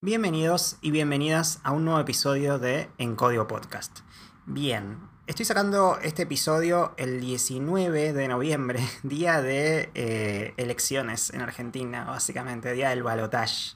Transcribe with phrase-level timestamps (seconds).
[0.00, 4.02] Bienvenidos y bienvenidas a un nuevo episodio de En Código Podcast.
[4.46, 12.04] Bien, estoy sacando este episodio el 19 de noviembre, día de eh, elecciones en Argentina,
[12.04, 13.74] básicamente, día del balotage.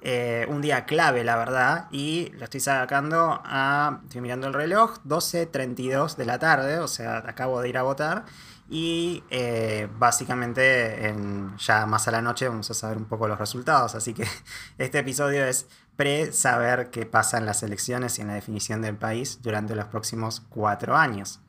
[0.00, 4.98] Eh, un día clave, la verdad, y lo estoy sacando a, estoy mirando el reloj,
[5.06, 8.24] 12.32 de la tarde, o sea, acabo de ir a votar.
[8.68, 11.14] Y eh, básicamente
[11.58, 13.94] ya más a la noche vamos a saber un poco los resultados.
[13.94, 14.26] Así que
[14.78, 19.40] este episodio es pre-saber qué pasa en las elecciones y en la definición del país
[19.42, 21.40] durante los próximos cuatro años.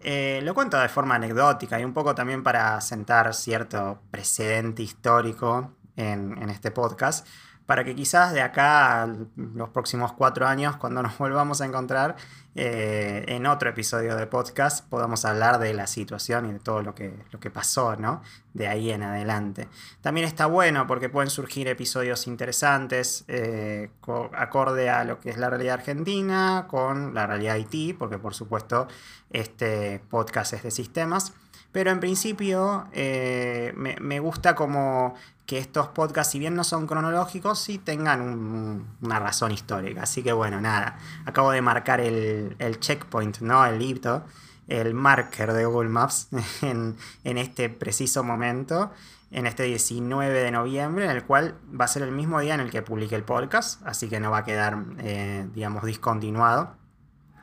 [0.00, 5.72] Eh, lo cuento de forma anecdótica y un poco también para sentar cierto precedente histórico
[5.96, 7.26] en este podcast
[7.68, 12.16] para que quizás de acá a los próximos cuatro años, cuando nos volvamos a encontrar
[12.54, 16.94] eh, en otro episodio de podcast, podamos hablar de la situación y de todo lo
[16.94, 18.22] que, lo que pasó, ¿no?
[18.54, 19.68] De ahí en adelante.
[20.00, 23.90] También está bueno porque pueden surgir episodios interesantes eh,
[24.32, 28.88] acorde a lo que es la realidad argentina con la realidad Haití, porque por supuesto
[29.30, 31.34] este podcast es de sistemas.
[31.78, 35.14] Pero en principio eh, me, gusta como
[35.46, 40.02] que estos podcasts, si bien no son cronológicos, sí tengan una razón histórica.
[40.02, 43.64] Así que bueno, nada, acabo de marcar el, checkpoint, ¿no?
[43.64, 44.24] El hito,
[44.66, 46.30] el marker de Google Maps
[46.62, 48.90] en, este preciso momento,
[49.30, 52.60] en este 19 de noviembre, en el cual va a ser el mismo día en
[52.60, 56.74] el que publique el podcast, así que no va a quedar, eh, digamos, discontinuado.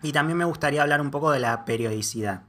[0.03, 2.43] Y también me gustaría hablar un poco de la periodicidad.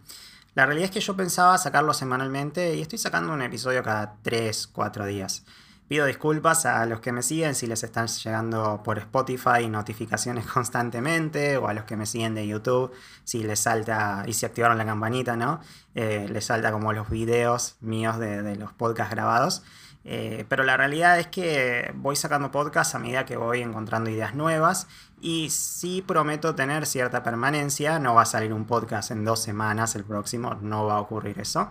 [0.57, 4.69] La realidad es que yo pensaba sacarlo semanalmente y estoy sacando un episodio cada 3,
[4.69, 5.45] 4 días.
[5.87, 11.59] Pido disculpas a los que me siguen si les están llegando por Spotify notificaciones constantemente
[11.59, 12.91] o a los que me siguen de YouTube
[13.23, 15.61] si les salta y si activaron la campanita, ¿no?
[15.95, 19.63] Eh, les salta como los videos míos de los podcasts grabados.
[20.09, 24.37] Eh, pero la realidad es que voy sacando podcasts a medida que voy encontrando ideas
[24.37, 24.87] nuevas
[25.21, 27.99] y sí prometo tener cierta permanencia.
[27.99, 31.41] No va a salir un podcast en dos semanas, el próximo no va a ocurrir
[31.41, 31.71] eso.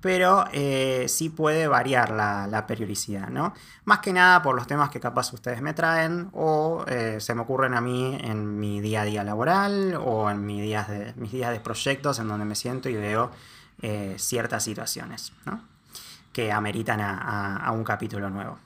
[0.00, 3.54] Pero eh, sí puede variar la, periodicidad, ¿no?
[3.84, 7.42] Más que nada por los temas que capaz ustedes me traen o eh, se me
[7.42, 11.32] ocurren a mí en mi día a día laboral o en mis días de, mis
[11.32, 13.30] días de proyectos en donde me siento y veo
[14.16, 15.77] ciertas situaciones, ¿no?
[16.38, 18.60] Que ameritan a, un capítulo nuevo.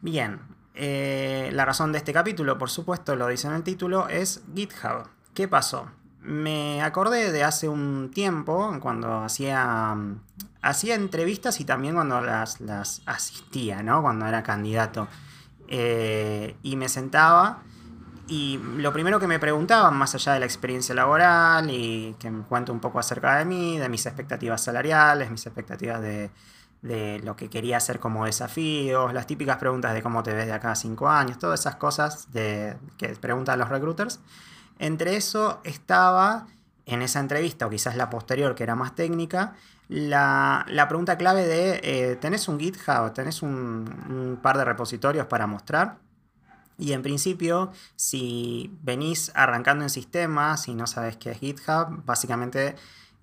[0.00, 0.40] Bien,
[0.74, 5.06] eh, la razón de este capítulo, por supuesto, lo dice en el título, es GitHub.
[5.34, 5.90] ¿Qué pasó?
[6.22, 9.94] Me acordé de hace un tiempo, cuando hacía,
[10.62, 14.00] hacía entrevistas y también cuando las, las asistía, ¿no?
[14.00, 15.06] Cuando era candidato.
[15.68, 17.60] Eh, y me sentaba
[18.26, 22.42] y lo primero que me preguntaban, más allá de la experiencia laboral y que me
[22.44, 26.30] cuente un poco acerca de mí, de mis expectativas salariales, mis expectativas de,
[26.82, 30.52] de lo que quería hacer como desafíos, las típicas preguntas de cómo te ves de
[30.52, 34.20] acá a cinco años, todas esas cosas que preguntan los recruiters.
[34.78, 36.46] Entre eso estaba
[36.86, 39.54] en esa entrevista, o quizás la posterior, que era más técnica,
[39.90, 43.12] la, pregunta clave de, eh, ¿tenés un GitHub?
[43.12, 45.98] ¿Tenés un, par de repositorios para mostrar?
[46.78, 52.76] Y en principio, si venís arrancando en sistemas y no sabes qué es GitHub, básicamente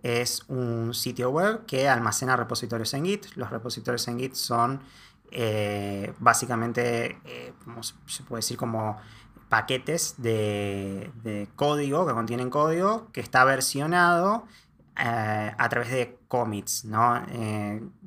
[0.03, 3.25] es un sitio web que almacena repositorios en Git.
[3.35, 4.81] Los repositorios en Git son
[5.31, 7.53] eh, básicamente, eh,
[8.05, 8.97] se puede decir como
[9.49, 14.45] paquetes de, código que contienen código que está versionado
[14.97, 17.21] eh, a través de commits, ¿no?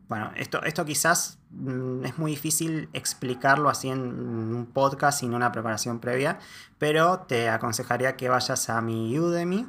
[0.09, 5.53] bueno, esto, esto quizás mm, es muy difícil explicarlo así en un podcast sin una
[5.53, 6.39] preparación previa,
[6.79, 9.69] pero te aconsejaría que vayas a mi Udemy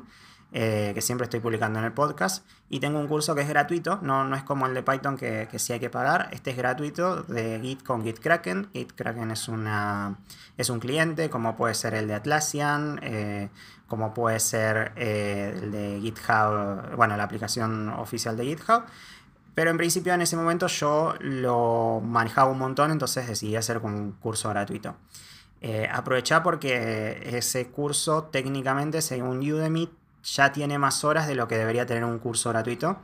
[0.54, 2.46] eh, que siempre estoy publicando en el podcast.
[2.70, 5.48] Y tengo un curso que es gratuito, no, no es como el de Python que,
[5.50, 6.30] que sí hay que pagar.
[6.32, 8.70] Este es gratuito de Git con GitKraken.
[8.74, 10.20] GitKraken es, una,
[10.58, 13.50] es un cliente, como puede ser el de Atlassian, eh,
[13.88, 18.84] como puede ser eh, el de GitHub, bueno, la aplicación oficial de GitHub.
[19.54, 23.98] Pero en principio en ese momento yo lo manejaba un montón, entonces decidí hacer como
[23.98, 24.96] un curso gratuito.
[25.60, 29.90] Eh, aprovechar porque ese curso técnicamente, según Udemy,
[30.24, 32.98] ya tiene más horas de lo que debería tener un curso gratuito.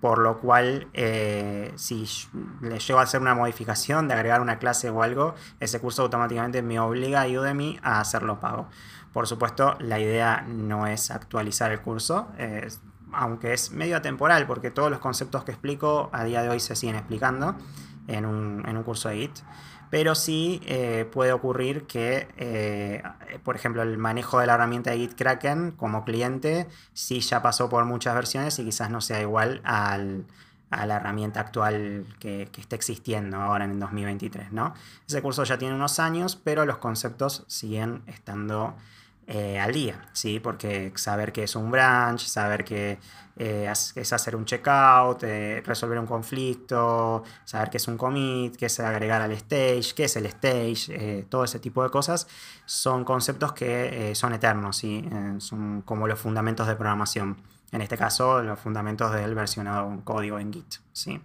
[0.00, 2.06] Por lo cual, eh, si
[2.60, 6.60] le llego a hacer una modificación de agregar una clase o algo, ese curso automáticamente
[6.60, 8.68] me obliga a Udemy a hacerlo pago.
[9.14, 12.28] Por supuesto, la idea no es actualizar el curso,
[13.12, 16.76] aunque es medio temporal, porque todos los conceptos que explico a día de hoy se
[16.76, 17.54] siguen explicando
[18.06, 19.38] en un, en un curso de Git
[19.90, 23.02] pero sí eh, puede ocurrir que, eh,
[23.42, 27.84] por ejemplo, el manejo de la herramienta de GitKraken como cliente sí ya pasó por
[27.84, 30.24] muchas versiones y quizás no sea igual al,
[30.70, 34.52] a la herramienta actual que, que está existiendo ahora en el 2023.
[34.52, 34.74] ¿no?
[35.06, 38.76] Ese curso ya tiene unos años, pero los conceptos siguen estando
[39.26, 40.38] eh, al día, ¿sí?
[40.38, 42.98] Porque saber que es un branch, saber que
[43.36, 48.66] eh, es hacer un checkout, eh, resolver un conflicto, saber qué es un commit, qué
[48.66, 52.28] es agregar al stage, qué es el stage, todo ese tipo de cosas,
[52.66, 55.08] son conceptos que son eternos, ¿sí?
[55.38, 57.38] son como los fundamentos de programación.
[57.72, 61.20] En este caso, los fundamentos del versionado código en Git, ¿sí?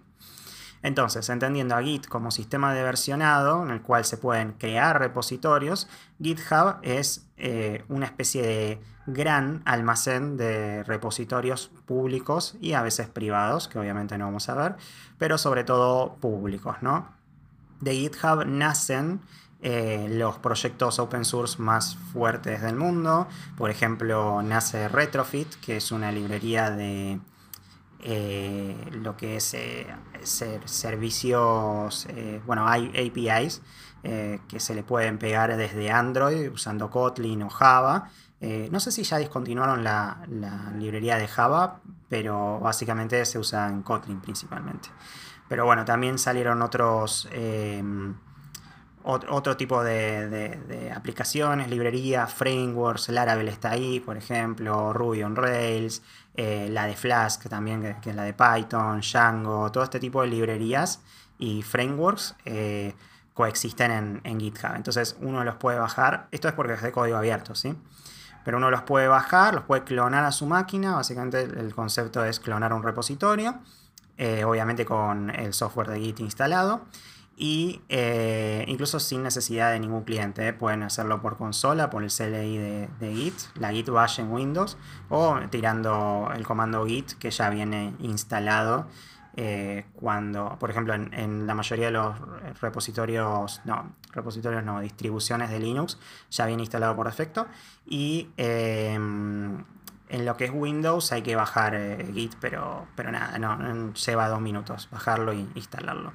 [0.82, 5.88] Entonces, entendiendo a Git como sistema de versionado en el cual se pueden crear repositorios,
[6.22, 13.68] GitHub es eh, una especie de gran almacén de repositorios públicos y a veces privados,
[13.68, 14.76] que obviamente no vamos a ver,
[15.18, 17.10] pero sobre todo públicos, ¿no?
[17.82, 19.22] De GitHub nacen
[19.62, 23.28] eh, los proyectos open source más fuertes del mundo.
[23.58, 27.20] Por ejemplo, nace Retrofit, que es una librería de
[28.02, 29.88] eh, lo que es eh,
[30.66, 33.62] servicios, eh, bueno, hay APIs
[34.02, 38.10] que se le pueden pegar desde Android usando Kotlin o Java.
[38.72, 40.22] no sé si ya discontinuaron la,
[40.78, 44.88] librería de Java, pero básicamente se usa en Kotlin principalmente.
[45.50, 47.28] Pero bueno, también salieron otros
[49.12, 56.02] otro tipo de, aplicaciones, librerías, frameworks, Laravel está ahí, por ejemplo, Ruby on Rails,
[56.36, 60.28] eh, la de Flask también, que, es la de Python, Django, todo este tipo de
[60.28, 61.02] librerías
[61.38, 62.94] y frameworks eh,
[63.34, 64.76] coexisten en, GitHub.
[64.76, 67.76] Entonces uno los puede bajar, esto es porque es de código abierto, ¿sí?
[68.46, 72.40] Pero uno los puede bajar, los puede clonar a su máquina, básicamente el concepto es
[72.40, 73.60] clonar un repositorio,
[74.18, 76.82] eh, obviamente con el software de Git instalado
[77.42, 80.46] y eh, incluso sin necesidad de ningún cliente.
[80.46, 80.52] ¿eh?
[80.52, 84.78] Pueden hacerlo por consola, por el CLI de, Git, la Git Bash en Windows,
[85.08, 88.88] o tirando el comando Git que ya viene instalado
[89.38, 92.14] eh, cuando, por ejemplo, en, la mayoría de los
[92.60, 95.98] repositorios, no, repositorios no, distribuciones de Linux,
[96.30, 97.48] ya viene instalado por defecto.
[97.86, 99.64] Y em,
[100.10, 104.42] en lo que es Windows hay que bajar Git, pero, pero nada, no, lleva dos
[104.42, 106.12] minutos bajarlo e instalarlo.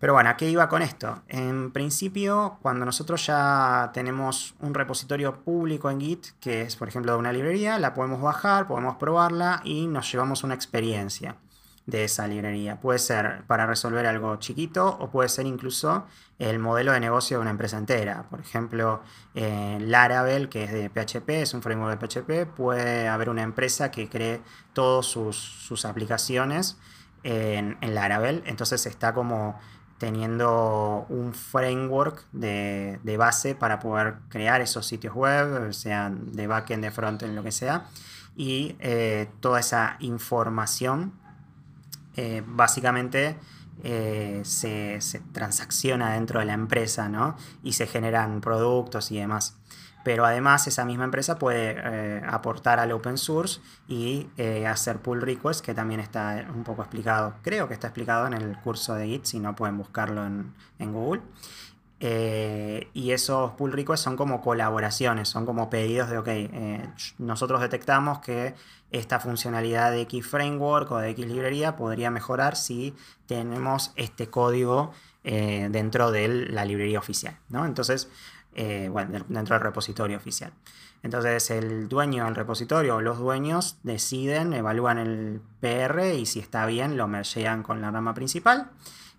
[0.00, 1.22] Pero bueno, ¿a qué iba con esto?
[1.26, 7.12] En principio, cuando nosotros ya tenemos un repositorio público en Git, que es por ejemplo
[7.12, 11.36] de una librería, la podemos bajar, podemos probarla y nos llevamos una experiencia
[11.88, 12.78] de esa librería.
[12.78, 16.06] Puede ser para resolver algo chiquito o puede ser incluso
[16.38, 18.24] el modelo de negocio de una empresa entera.
[18.30, 19.02] Por ejemplo,
[19.34, 24.08] Laravel, que es de PHP, es un framework de PHP, puede haber una empresa que
[24.08, 24.42] cree
[24.74, 26.76] todas sus, aplicaciones
[27.22, 28.42] en, en Laravel.
[28.46, 29.58] Entonces está como
[29.98, 36.90] teniendo un framework de, base para poder crear esos sitios web, sean de backend, de
[36.90, 37.86] frontend, lo que sea,
[38.36, 41.12] y eh, toda esa información
[42.16, 43.36] eh, básicamente
[43.82, 47.36] eh, se, se, transacciona dentro de la empresa, ¿no?
[47.62, 49.56] Y se generan productos y demás
[50.04, 55.20] pero además esa misma empresa puede eh, aportar al open source y eh, hacer pull
[55.20, 59.06] requests, que también está un poco explicado, creo que está explicado en el curso de
[59.06, 61.22] Git, si no pueden buscarlo en, Google.
[62.00, 66.28] Eh, y esos pull requests son como colaboraciones, son como pedidos de, ok,
[67.18, 68.54] nosotros detectamos que
[68.92, 72.94] esta funcionalidad de X framework o de X librería podría mejorar si
[73.26, 74.92] tenemos este código
[75.24, 77.66] dentro de la librería oficial, ¿no?
[77.66, 78.08] Entonces,
[78.60, 80.52] eh, bueno, dentro del repositorio oficial.
[81.04, 86.66] Entonces el dueño del repositorio o los dueños deciden, evalúan el PR y si está
[86.66, 88.68] bien lo mergean con la rama principal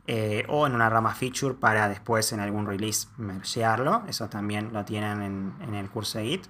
[0.07, 4.03] eh, o en una rama feature para después en algún release mergearlo.
[4.09, 6.47] Eso también lo tienen en, el curso de Git.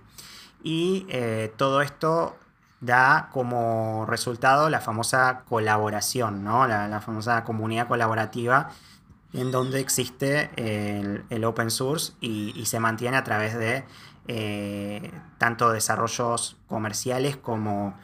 [0.64, 2.38] Y eh, todo esto
[2.82, 6.66] da como resultado la famosa colaboración, ¿no?
[6.66, 8.72] la famosa comunidad colaborativa
[9.34, 13.84] en donde existe el, open source y, se mantiene a través de
[14.28, 17.96] eh, tanto desarrollos comerciales como,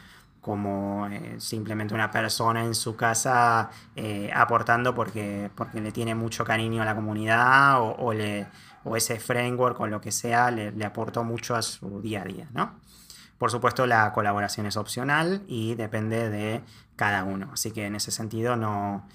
[0.41, 6.45] como eh, simplemente una persona en su casa eh, aportando porque, porque le tiene mucho
[6.45, 8.47] cariño a la comunidad o, le,
[8.83, 12.25] o ese framework o lo que sea le, le, aportó mucho a su día a
[12.25, 12.47] día.
[12.53, 12.79] ¿no?
[13.39, 16.63] Por supuesto la colaboración es opcional y depende de
[16.95, 19.07] cada uno, así que en ese sentido no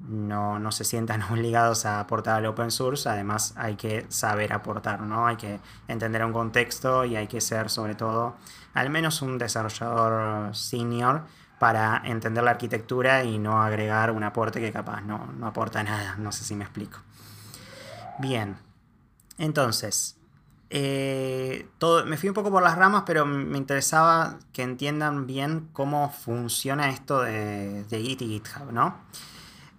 [0.00, 5.26] no, se sientan obligados a aportar al open source, además hay que saber aportar, ¿no?
[5.26, 8.36] Hay que entender un contexto y hay que ser sobre todo
[8.74, 11.22] al menos un desarrollador senior
[11.58, 16.30] para entender la arquitectura y no agregar un aporte que capaz no, aporta nada, no
[16.30, 17.00] sé si me explico.
[18.18, 18.56] Bien,
[19.38, 20.16] entonces,
[20.70, 25.68] eh, todo, me fui un poco por las ramas, pero me interesaba que entiendan bien
[25.72, 28.96] cómo funciona esto de, Git y GitHub, ¿no?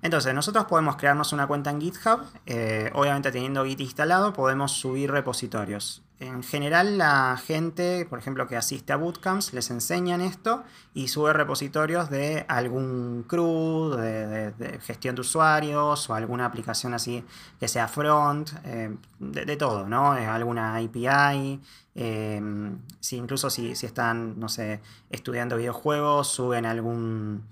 [0.01, 5.11] Entonces, nosotros podemos crearnos una cuenta en GitHub, eh, obviamente teniendo Git instalado podemos subir
[5.11, 10.63] repositorios en general la gente, por ejemplo, que asiste a bootcamps, les enseñan esto
[10.93, 17.23] y sube repositorios de algún crew, de, gestión de usuarios o alguna aplicación así
[17.59, 20.11] que sea front, eh, de, todo, ¿no?
[20.11, 21.61] Alguna API,
[21.95, 22.41] eh,
[22.99, 27.45] si, incluso si, si, están, no sé, estudiando videojuegos, suben algún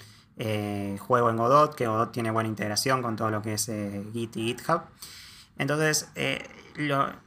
[1.00, 3.66] juego en Godot, que Godot tiene buena integración con todo lo que es
[4.14, 4.82] Git y GitHub.
[5.58, 6.12] Entonces,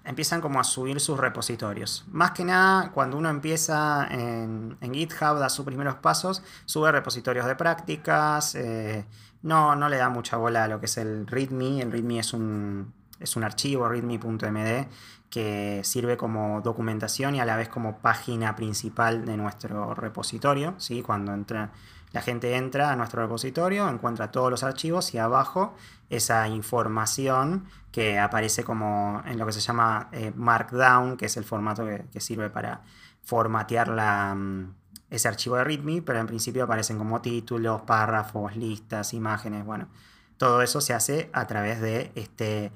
[0.04, 2.04] empiezan como a subir sus repositorios.
[2.10, 7.56] Más que nada, cuando uno empieza en, GitHub, da sus primeros pasos, sube repositorios de
[7.56, 9.04] prácticas, eh,
[9.42, 11.82] no, no le da mucha bola a lo que es el README.
[11.82, 14.86] El README es un, es un archivo, readme.md,
[15.30, 20.74] que sirve como documentación y a la vez como página principal de nuestro repositorio.
[20.78, 21.02] ¿sí?
[21.02, 21.72] Cuando entra
[22.12, 25.74] la gente entra a nuestro repositorio, encuentra todos los archivos y abajo
[26.08, 31.44] esa información que aparece como en lo que se llama eh, Markdown, que es el
[31.44, 32.82] formato que, sirve para
[33.22, 34.74] formatear la, mm,
[35.10, 39.88] ese archivo de README, pero en principio aparecen como títulos, párrafos, listas, imágenes, bueno,
[40.36, 42.72] todo eso se hace a través de este,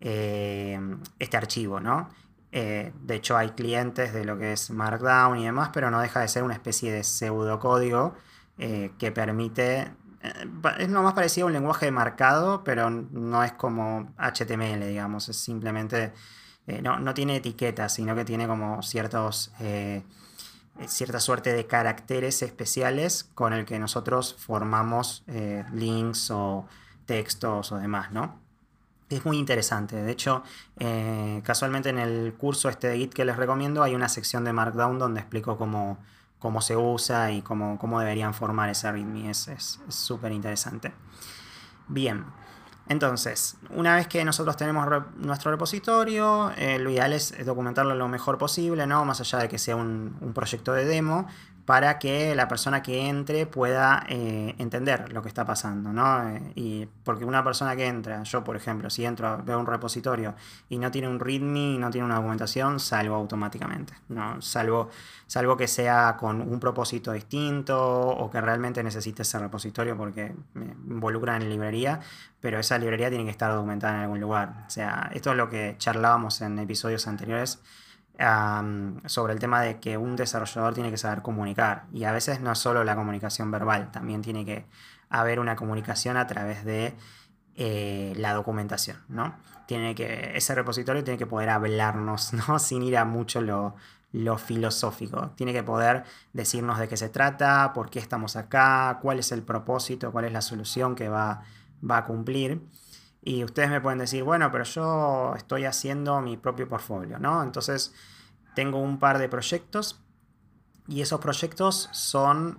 [0.00, 0.78] eh,
[1.18, 2.08] este archivo, ¿no?
[2.52, 6.20] Eh, de hecho hay clientes de lo que es Markdown y demás, pero no deja
[6.20, 8.14] de ser una especie de pseudocódigo
[8.58, 9.92] eh, que permite...
[10.22, 15.28] Eh, es lo más parecido a un lenguaje marcado, pero no es como HTML, digamos.
[15.28, 16.12] Es simplemente...
[16.66, 19.52] Eh, no, tiene etiquetas, sino que tiene como ciertos...
[20.86, 25.24] cierta suerte de caracteres especiales con el que nosotros formamos
[25.72, 26.66] links o
[27.06, 28.40] textos o demás, ¿no?
[29.10, 29.96] Es muy interesante.
[29.96, 30.42] De hecho,
[31.44, 34.98] casualmente en el curso este de Git que les recomiendo hay una sección de Markdown
[34.98, 35.98] donde explico cómo,
[36.38, 39.30] cómo se usa y cómo, cómo deberían formar ese README.
[39.30, 40.92] Es súper interesante.
[41.88, 42.24] Bien,
[42.86, 44.86] entonces, una vez que nosotros tenemos
[45.16, 49.04] nuestro repositorio, eh, lo ideal es documentarlo lo mejor posible, ¿no?
[49.06, 51.26] Más allá de que sea un, un proyecto de demo,
[51.64, 56.28] para que la persona que entre pueda eh, entender lo que está pasando, ¿no?
[56.28, 60.34] Eh, y porque una persona que entra, yo por ejemplo, si entro, veo un repositorio
[60.68, 64.42] y no tiene un README, no tiene una documentación, salgo automáticamente, ¿no?
[64.42, 64.90] Salvo,
[65.26, 70.66] salvo que sea con un propósito distinto o que realmente necesite ese repositorio porque me
[70.66, 72.00] involucra en librería,
[72.40, 74.64] pero esa librería tiene que estar documentada en algún lugar.
[74.66, 77.60] O sea, esto es lo que charlábamos en episodios anteriores
[79.06, 81.84] sobre el tema de que un desarrollador tiene que saber comunicar.
[81.92, 84.66] Y a veces no es solo la comunicación verbal, también tiene que
[85.08, 86.94] haber una comunicación a través de
[87.56, 89.36] eh, la documentación, ¿no?
[89.66, 92.58] Tiene que, ese repositorio tiene que poder hablarnos, ¿no?
[92.58, 93.74] Sin ir a mucho lo,
[94.12, 95.30] lo filosófico.
[95.36, 99.42] Tiene que poder decirnos de qué se trata, por qué estamos acá, cuál es el
[99.42, 101.42] propósito, cuál es la solución que va,
[101.88, 102.60] va a cumplir.
[103.26, 107.42] Y ustedes me pueden decir, bueno, pero yo estoy haciendo mi propio portfolio, ¿no?
[107.42, 107.94] Entonces,
[108.54, 110.04] tengo un par de proyectos
[110.86, 112.58] y esos proyectos son,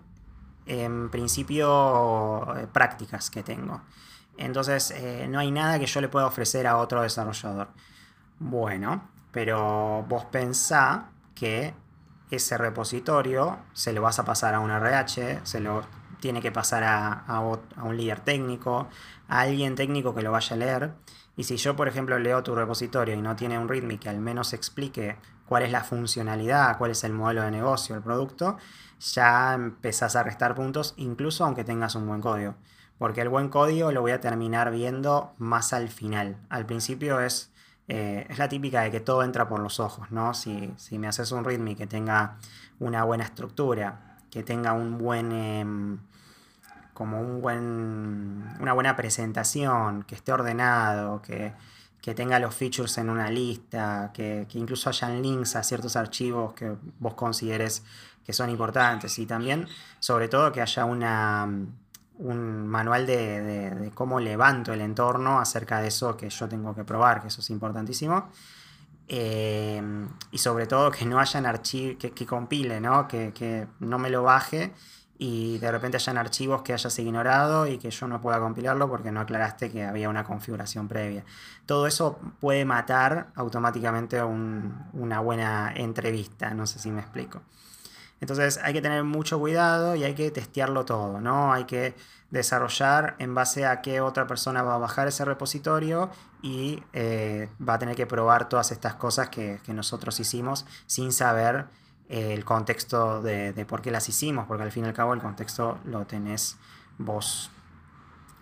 [0.65, 3.83] en principio, eh, prácticas que tengo.
[4.37, 7.67] Entonces, eh, no hay nada que yo le pueda ofrecer a otro desarrollador.
[8.39, 11.75] Bueno, pero vos pensá que
[12.31, 15.83] ese repositorio se lo vas a pasar a un RH, se lo
[16.25, 17.39] tiene que pasar a,
[17.83, 18.87] un líder técnico,
[19.27, 20.91] a alguien técnico que lo vaya a leer.
[21.37, 24.17] Y si yo, por ejemplo, leo tu repositorio y no tiene un README que al
[24.17, 28.57] menos explique cuál es la funcionalidad, cuál es el modelo de negocio, el producto,
[28.99, 32.55] ya empezás a restar puntos, incluso aunque tengas un buen código.
[32.97, 36.37] Porque el buen código lo voy a terminar viendo más al final.
[36.49, 37.51] Al principio es,
[37.87, 40.33] eh, es la típica de que todo entra por los ojos, ¿no?
[40.33, 42.39] Si, si me haces un README que tenga
[42.79, 45.31] una buena estructura, que tenga un buen...
[45.31, 45.99] Em,
[46.95, 51.53] como un buen, una buena presentación, que esté ordenado, que,
[52.15, 57.15] tenga los features en una lista, que, incluso hayan links a ciertos archivos que vos
[57.15, 57.83] consideres
[58.23, 59.67] que son importantes y también,
[59.99, 61.49] sobre todo, que haya una,
[62.19, 67.21] un manual de, cómo levanto el entorno acerca de eso que yo tengo que probar,
[67.21, 68.29] que eso es importantísimo.
[69.07, 69.81] Eh,
[70.31, 73.07] y sobre todo que no hayan archivos, que, que, compile, ¿no?
[73.07, 74.73] Que, que no me lo baje
[75.17, 79.11] y de repente hayan archivos que hayas ignorado y que yo no pueda compilarlo porque
[79.11, 81.23] no aclaraste que había una configuración previa.
[81.65, 87.41] Todo eso puede matar automáticamente una buena entrevista, no sé si me explico.
[88.21, 91.53] Entonces hay que tener mucho cuidado y hay que testearlo todo, ¿no?
[91.53, 91.95] Hay que
[92.31, 96.09] desarrollar en base a qué otra persona va a bajar ese repositorio
[96.41, 101.65] y eh, va a tener que probar todas estas cosas que, nosotros hicimos sin saber
[102.09, 105.79] el contexto de, por qué las hicimos, porque al fin y al cabo el contexto
[105.85, 106.57] lo tenés
[106.97, 107.51] vos.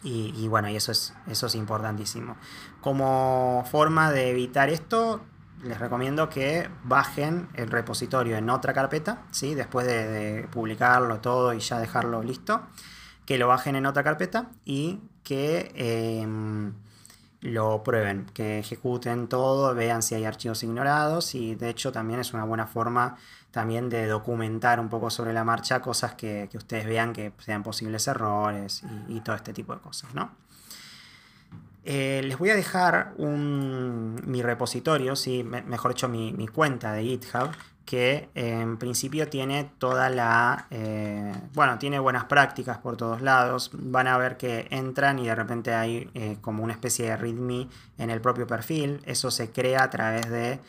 [0.05, 2.35] Y, bueno, y eso es, eso es importantísimo.
[2.81, 5.21] Como forma de evitar esto,
[5.63, 9.55] les recomiendo que bajen el repositorio en otra carpeta, ¿sí?
[9.55, 12.63] después de, publicarlo todo y ya dejarlo listo,
[13.25, 16.73] que lo bajen en otra carpeta y que em,
[17.39, 22.33] lo prueben, que ejecuten todo, vean si hay archivos ignorados y de hecho también es
[22.33, 23.17] una buena forma
[23.53, 28.07] también de documentar un poco sobre la marcha cosas que, ustedes vean que sean posibles
[28.07, 30.31] errores y, todo este tipo de cosas, ¿no?
[31.85, 37.51] Eh, les voy a dejar mi repositorio, sí, mejor dicho, mi, cuenta de GitHub,
[37.85, 40.65] que en principio tiene toda la...
[40.71, 43.69] Eh, bueno, tiene buenas prácticas por todos lados.
[43.73, 47.67] Van a ver que entran y de repente hay eh, como una especie de README
[47.99, 48.99] en el propio perfil.
[49.05, 50.59] Eso se crea a través de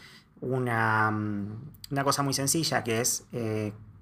[0.44, 1.08] una,
[1.90, 3.26] una cosa muy sencilla que es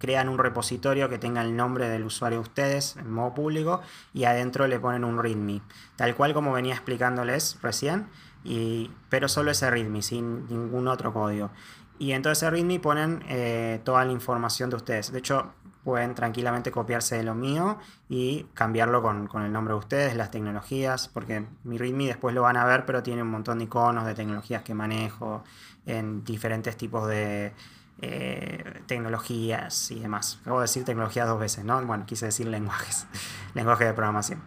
[0.02, 3.82] crean un repositorio que tenga el nombre del usuario de ustedes en modo público
[4.12, 5.62] y adentro le ponen un README,
[5.94, 8.08] tal cual como venía explicándoles recién,
[8.42, 11.52] y, pero solo ese README, sin ningún otro código.
[12.00, 15.12] Y en todo ese README ponen eh, toda la información de ustedes.
[15.12, 15.52] De hecho,
[15.84, 20.30] pueden tranquilamente copiarse de lo mío y cambiarlo con, con, el nombre de ustedes, las
[20.30, 24.06] tecnologías, porque mi README después lo van a ver, pero tiene un montón de iconos
[24.06, 25.42] de tecnologías que manejo
[25.86, 27.52] en diferentes tipos de
[28.00, 30.38] eh, tecnologías y demás.
[30.42, 31.84] Acabo de decir tecnologías dos veces, ¿no?
[31.84, 33.06] Bueno, quise decir lenguajes,
[33.54, 34.40] lenguaje de programación.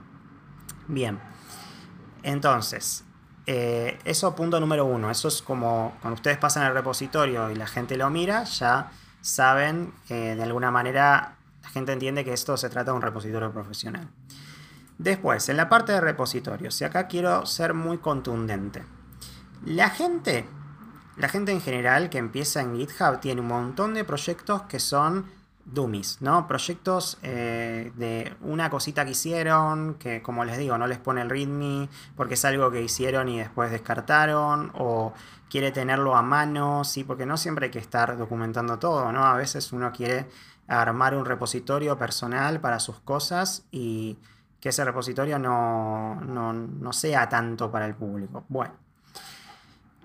[0.87, 1.19] Bien,
[2.23, 3.05] entonces,
[3.45, 5.11] eh, eso punto número uno.
[5.11, 8.91] Eso es como cuando ustedes pasan el repositorio y la gente lo mira, ya
[9.25, 13.51] saben que de alguna manera la gente entiende que esto se trata de un repositorio
[13.51, 14.07] profesional.
[14.97, 18.83] Después, en la parte de repositorios, y acá quiero ser muy contundente.
[19.65, 20.47] La gente
[21.17, 25.25] la gente en general que empieza en GitHub tiene un montón de proyectos que son
[25.65, 26.47] dummies, ¿no?
[26.47, 31.29] Proyectos eh, de una cosita que hicieron, que como les digo, no les pone el
[31.29, 35.13] readme porque es algo que hicieron y después descartaron, o
[35.49, 39.25] quiere tenerlo a mano, sí, porque no siempre hay que estar documentando todo, ¿no?
[39.25, 40.27] A veces uno quiere
[40.67, 44.17] armar un repositorio personal para sus cosas y
[44.59, 48.45] que ese repositorio no, no, no sea tanto para el público.
[48.49, 48.73] Bueno.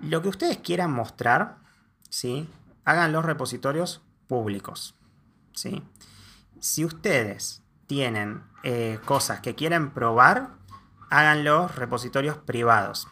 [0.03, 1.57] Lo que ustedes quieran mostrar,
[2.09, 2.49] ¿sí?
[2.85, 4.95] hagan los repositorios públicos.
[5.61, 5.83] ¿Sí?
[6.61, 10.51] Si ustedes tienen eh, cosas que quieren probar,
[11.11, 13.09] hagan los repositorios privados.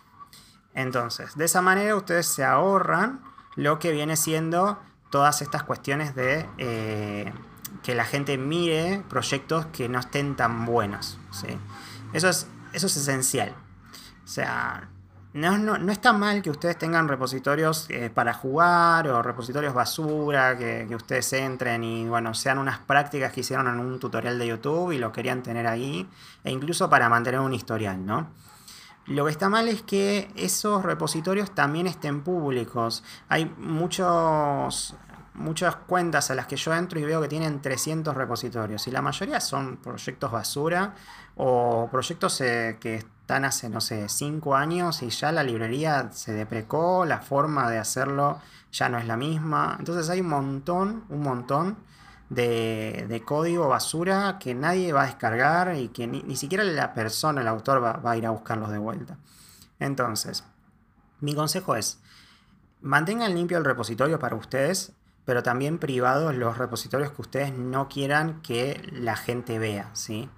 [0.74, 3.20] Entonces, de esa manera ustedes se ahorran
[3.56, 4.78] lo que viene siendo
[5.10, 7.32] todas estas cuestiones de eh,
[7.82, 11.18] que la gente mire proyectos que no estén tan buenos.
[11.30, 11.58] ¿sí?
[12.12, 13.54] Eso, es, eso es esencial.
[14.24, 14.88] O sea,
[15.34, 20.88] no, no, está mal que ustedes tengan repositorios eh, para jugar o repositorios basura, que,
[20.94, 24.98] ustedes entren y bueno, sean unas prácticas que hicieron en un tutorial de YouTube y
[24.98, 26.08] lo querían tener ahí,
[26.44, 28.28] e incluso para mantener un historial, ¿no?
[29.06, 33.02] Lo que está mal es que esos repositorios también estén públicos.
[33.30, 34.94] Hay muchos,
[35.38, 39.02] muchas cuentas a las que yo entro y veo que tienen 300 repositorios y la
[39.02, 40.94] mayoría son proyectos basura
[41.36, 46.32] o proyectos eh, que están hace, no sé, 5 años y ya la librería se
[46.32, 48.40] deprecó, la forma de hacerlo
[48.72, 49.76] ya no es la misma.
[49.78, 51.76] Entonces hay un montón, un montón
[52.30, 57.48] de, código basura que nadie va a descargar y que ni, siquiera la persona, el
[57.48, 59.18] autor va, va a ir a buscarlos de vuelta.
[59.78, 60.44] Entonces,
[61.20, 62.00] mi consejo es,
[62.80, 64.92] mantengan limpio el repositorio para ustedes
[65.28, 70.30] pero también privados los repositorios que ustedes no quieran que la gente vea, ¿sí?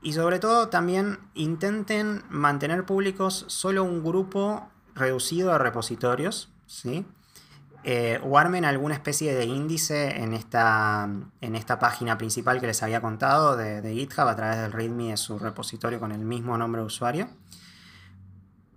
[0.00, 7.04] Y sobre todo también intenten mantener públicos solo un grupo reducido de repositorios, ¿sí?
[7.82, 11.06] Eh, o armen alguna especie de índice en esta,
[11.42, 15.10] en esta página principal que les había contado de, de GitHub a través del README
[15.10, 17.28] de su repositorio con el mismo nombre de usuario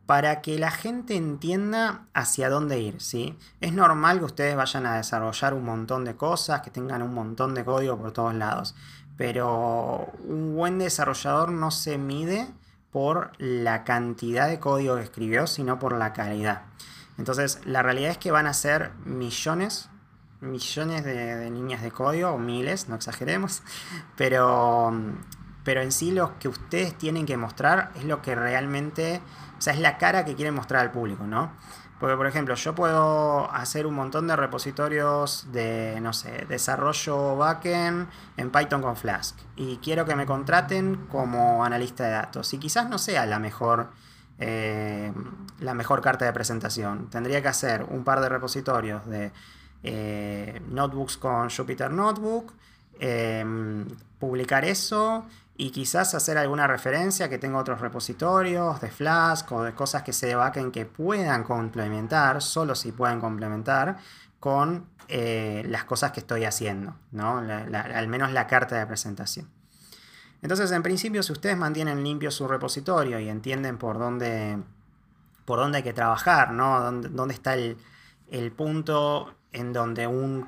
[0.08, 3.38] para que la gente entienda hacia dónde ir, ¿sí?
[3.60, 7.54] Es normal que ustedes vayan a desarrollar un montón de cosas, que tengan un montón
[7.54, 8.74] de código por todos lados,
[9.18, 12.48] pero un buen desarrollador no se mide
[12.90, 16.62] por la cantidad de código que escribió, sino por la calidad.
[17.18, 19.90] Entonces, la realidad es que van a ser millones,
[20.40, 23.62] millones de, de líneas de código, o miles, no exageremos,
[24.16, 24.94] pero,
[25.68, 29.20] pero en sí lo que ustedes tienen que mostrar es lo que realmente
[29.58, 31.52] o sea, es la cara que quieren mostrar al público, ¿no?
[32.00, 38.08] Porque, por ejemplo, yo puedo hacer un montón de repositorios de, no sé, desarrollo backend
[38.38, 39.38] en Python con Flask.
[39.58, 42.54] Y quiero que me contraten como analista de datos.
[42.54, 43.90] Y quizás no sea la mejor,
[44.40, 45.12] eh,
[45.60, 47.10] la mejor carta de presentación.
[47.10, 49.34] Tendría que hacer un par de repositorios de
[49.84, 52.54] eh, notebooks con Jupyter Notebook.
[53.00, 53.86] Em,
[54.18, 55.26] publicar eso
[55.58, 60.14] y quizás hacer alguna referencia que tenga otros repositorios de Flask o de cosas que
[60.14, 63.98] se backend que puedan complementar, solo si pueden complementar,
[64.40, 67.40] con eh, las cosas que estoy haciendo, ¿no?
[67.40, 69.50] al menos la carta de presentación.
[70.44, 74.60] Entonces, en principio, si ustedes mantienen limpio su repositorio y entienden por dónde,
[75.46, 76.92] por dónde hay que trabajar, ¿no?
[76.92, 77.78] Dónde, está el,
[78.30, 80.48] el punto en donde un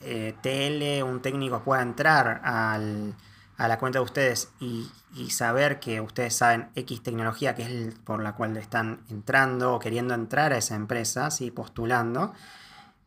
[0.00, 3.14] eh, TL, un técnico pueda entrar al,
[3.60, 4.88] a la cuenta de ustedes y,
[5.28, 10.14] saber que ustedes saben X tecnología, que es por la cual están entrando o queriendo
[10.14, 11.50] entrar a esa empresa, ¿sí?
[11.50, 12.32] postulando.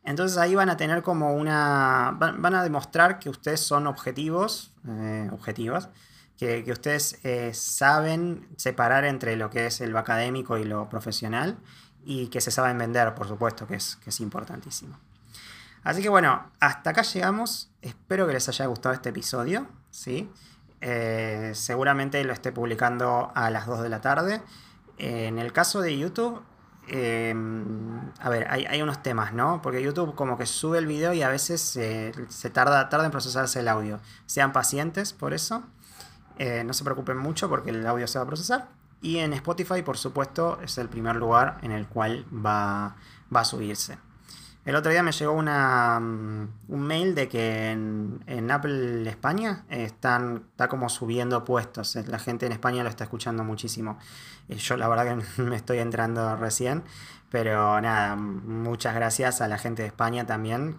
[0.04, 2.14] Entonces ahí van a tener como una...
[2.16, 5.88] van, a demostrar que ustedes son objetivos, eh, objetivos,
[6.38, 11.58] que, ustedes eh, saben separar entre lo que es lo académico y lo profesional
[12.04, 15.00] y que se saben vender, por supuesto, que es, que es importantísimo.
[15.84, 17.70] Así que bueno, hasta acá llegamos.
[17.82, 19.68] Espero que les haya gustado este episodio.
[19.90, 20.30] ¿sí?
[20.80, 24.42] Eh, seguramente lo esté publicando a las 2 de la tarde.
[24.96, 26.40] en el caso de YouTube,
[26.86, 29.60] em, a ver, hay, unos temas, ¿no?
[29.60, 33.60] Porque YouTube como que sube el video y a veces se tarda, tarda en procesarse
[33.60, 34.00] el audio.
[34.26, 35.64] Sean pacientes por eso.
[36.38, 38.68] Eh, no se preocupen mucho porque el audio se va a procesar.
[39.02, 42.96] Y en Spotify, por supuesto, es el primer lugar en el cual va
[43.32, 43.98] a subirse.
[44.64, 50.68] El otro día me llegó mm, un mail de que en, Apple España están está
[50.68, 51.96] como subiendo puestos.
[51.96, 53.98] La gente en España lo está escuchando muchísimo.
[54.48, 56.82] Yo la verdad que me estoy entrando recién.
[57.30, 60.76] Pero nada, muchas gracias a la gente de España también,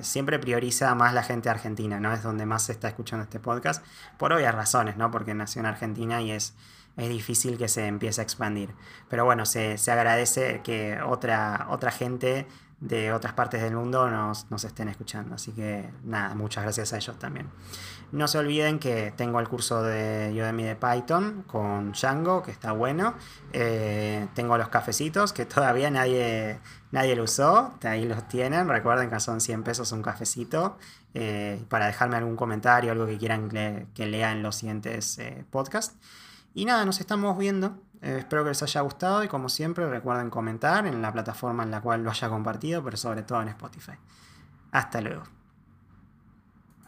[0.00, 2.14] siempre prioriza más la gente argentina, ¿no?
[2.14, 3.84] Es donde más se está escuchando este podcast,
[4.16, 5.10] por obvias razones, ¿no?
[5.10, 6.54] Porque nació en Argentina y es,
[6.96, 8.70] es difícil que se empiece a expandir.
[9.10, 12.46] Pero bueno, se, se agradece que otra, otra gente
[12.80, 15.34] de otras partes del mundo nos, estén escuchando.
[15.34, 17.48] Así que nada, muchas gracias a ellos también.
[18.10, 22.72] No se olviden que tengo el curso de Udemy de Python con Django, que está
[22.72, 23.14] bueno.
[23.52, 26.58] Eh, tengo los cafecitos, que todavía nadie,
[26.90, 27.74] nadie lo usó.
[27.82, 28.68] Ahí los tienen.
[28.68, 30.78] Recuerden que son 100 pesos un cafecito.
[31.12, 35.96] Eh, para dejarme algún comentario, algo que quieran que, lea en los siguientes eh, podcasts.
[36.54, 40.30] Y nada, nos estamos viendo eh, espero que les haya gustado y como siempre recuerden
[40.30, 43.92] comentar en la plataforma en la cual lo haya compartido, pero sobre todo en Spotify.
[44.72, 45.39] Hasta luego.